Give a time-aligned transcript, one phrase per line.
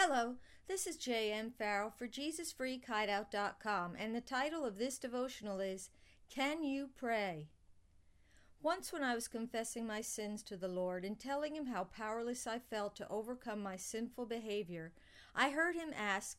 [0.00, 0.36] Hello,
[0.68, 1.50] this is J.M.
[1.58, 5.90] Farrell for JesusFreakHideout.com, and the title of this devotional is
[6.30, 7.48] Can You Pray?
[8.62, 12.46] Once, when I was confessing my sins to the Lord and telling Him how powerless
[12.46, 14.92] I felt to overcome my sinful behavior,
[15.34, 16.38] I heard Him ask,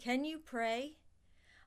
[0.00, 0.98] Can you pray?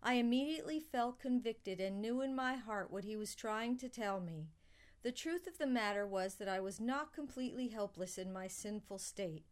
[0.02, 4.22] I immediately felt convicted and knew in my heart what He was trying to tell
[4.22, 4.48] me.
[5.02, 9.00] The truth of the matter was that I was not completely helpless in my sinful
[9.00, 9.44] state.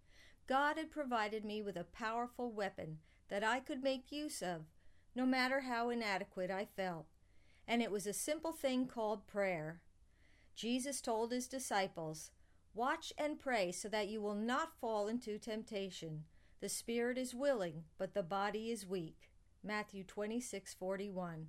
[0.47, 4.65] God had provided me with a powerful weapon that I could make use of,
[5.15, 7.07] no matter how inadequate I felt.
[7.67, 9.81] And it was a simple thing called prayer.
[10.55, 12.31] Jesus told his disciples,
[12.73, 16.23] Watch and pray so that you will not fall into temptation.
[16.61, 19.29] The spirit is willing, but the body is weak.
[19.63, 21.47] Matthew 26:41.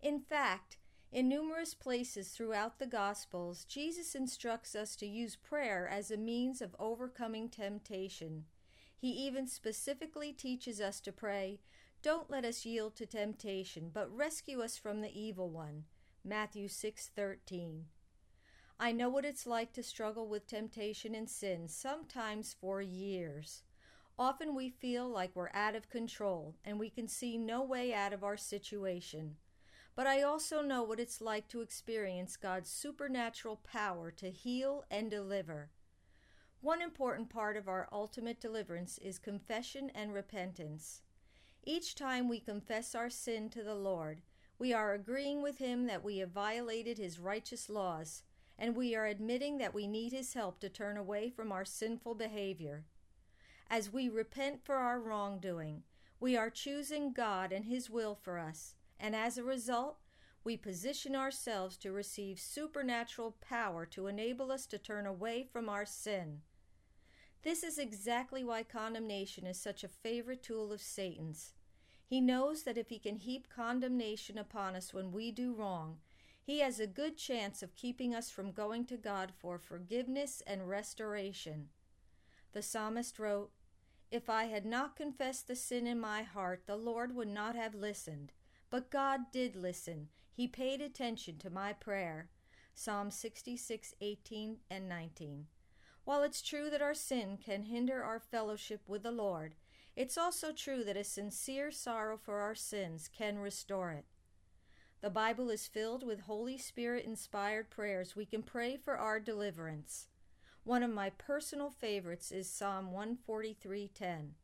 [0.00, 0.78] In fact,
[1.12, 6.60] in numerous places throughout the Gospels, Jesus instructs us to use prayer as a means
[6.60, 8.44] of overcoming temptation.
[8.98, 11.60] He even specifically teaches us to pray,
[12.02, 15.84] Don't let us yield to temptation, but rescue us from the evil one.
[16.24, 17.86] Matthew 6:13.
[18.78, 23.62] I know what it's like to struggle with temptation and sin, sometimes for years.
[24.18, 28.12] Often we feel like we're out of control and we can see no way out
[28.12, 29.36] of our situation
[29.96, 35.10] but I also know what it's like to experience God's supernatural power to heal and
[35.10, 35.70] deliver.
[36.60, 41.00] One important part of our ultimate deliverance is confession and repentance.
[41.64, 44.20] Each time we confess our sin to the Lord,
[44.58, 48.22] we are agreeing with Him that we have violated His righteous laws,
[48.58, 52.16] and we are admitting that we need His help to turn away from our sinful
[52.16, 52.84] behavior.
[53.70, 55.84] As we repent for our wrongdoing,
[56.20, 59.98] we are choosing God and His will for us and as a result,
[60.44, 65.84] we position ourselves to receive supernatural power to enable us to turn away from our
[65.84, 66.42] sin.
[67.42, 71.52] This is exactly why condemnation is such a favorite tool of Satan's.
[72.04, 75.98] He knows that if he can heap condemnation upon us when we do wrong,
[76.40, 80.68] he has a good chance of keeping us from going to God for forgiveness and
[80.68, 81.70] restoration.
[82.52, 83.50] The psalmist wrote,
[84.12, 87.74] If I had not confessed the sin in my heart, the Lord would not have
[87.74, 88.32] listened.
[88.70, 90.08] But God did listen.
[90.32, 92.30] He paid attention to my prayer.
[92.74, 95.46] Psalm 66, 18 and 19.
[96.04, 99.54] While it's true that our sin can hinder our fellowship with the Lord,
[99.96, 104.04] it's also true that a sincere sorrow for our sins can restore it.
[105.00, 110.08] The Bible is filled with Holy Spirit inspired prayers we can pray for our deliverance.
[110.64, 114.34] One of my personal favorites is Psalm 143:10.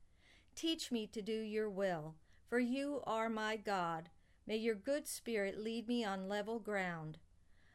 [0.54, 2.14] Teach me to do your will,
[2.52, 4.10] for you are my God.
[4.46, 7.16] May your good spirit lead me on level ground.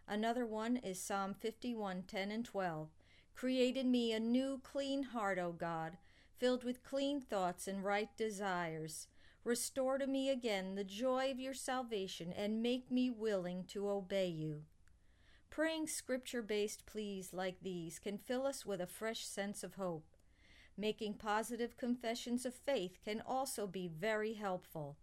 [0.07, 2.89] Another one is Psalm 51 10 and 12.
[3.33, 5.97] Create in me a new clean heart, O God,
[6.37, 9.07] filled with clean thoughts and right desires.
[9.43, 14.27] Restore to me again the joy of your salvation and make me willing to obey
[14.27, 14.61] you.
[15.49, 20.16] Praying scripture based pleas like these can fill us with a fresh sense of hope.
[20.77, 24.97] Making positive confessions of faith can also be very helpful.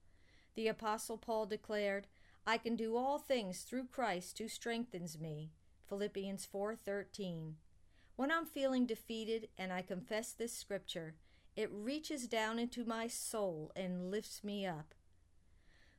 [0.55, 2.07] The apostle Paul declared,
[2.47, 5.51] "I can do all things through Christ who strengthens me."
[5.89, 7.57] Philippians 4:13.
[8.15, 11.17] When I'm feeling defeated and I confess this scripture,
[11.57, 14.95] it reaches down into my soul and lifts me up.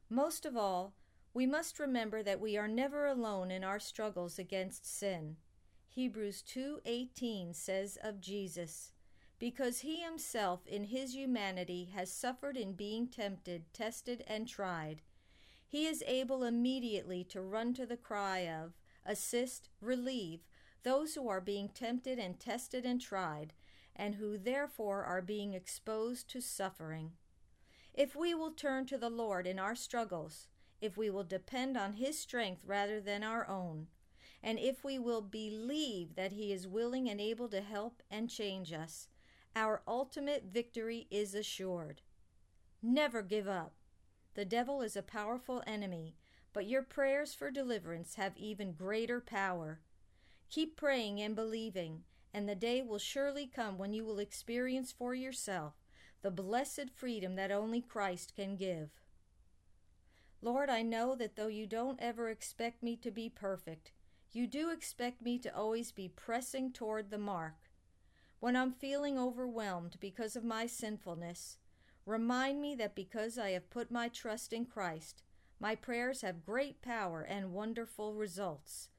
[0.08, 0.96] Most of all,
[1.34, 5.36] we must remember that we are never alone in our struggles against sin.
[5.90, 8.94] Hebrews 2:18 says of Jesus,
[9.46, 15.04] because he himself in his humanity has suffered in being tempted, tested, and tried.
[15.68, 18.74] He is able immediately to run to the cry of,
[19.06, 20.40] assist, relieve
[20.82, 23.54] those who are being tempted and tested and tried,
[23.96, 27.12] and who therefore are being exposed to suffering.
[27.94, 30.48] If we will turn to the Lord in our struggles,
[30.82, 33.90] if we will depend on His strength rather than our own,
[34.42, 38.74] and if we will believe that He is willing and able to help and change
[38.74, 39.08] us,
[39.56, 42.02] our ultimate victory is assured.
[42.82, 43.74] Never give up.
[44.34, 46.16] The devil is a powerful enemy,
[46.54, 49.80] but your prayers for deliverance have even greater power.
[50.50, 52.04] Keep praying and believing,
[52.34, 55.74] and the day will surely come when you will experience for yourself
[56.22, 58.90] the blessed freedom that only Christ can give.
[60.42, 63.92] Lord, I know that though you don't ever expect me to be perfect,
[64.32, 67.65] you do expect me to always be pressing toward the mark.
[68.46, 71.58] When I'm feeling overwhelmed because of my sinfulness,
[72.06, 75.24] remind me that because I have put my trust in Christ,
[75.60, 78.90] my prayers have great power and wonderful results.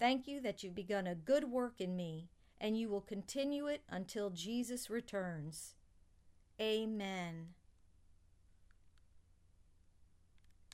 [0.00, 3.82] Thank you that you've begun a good work in me, and you will continue it
[3.88, 5.76] until Jesus returns.
[6.60, 7.50] Amen.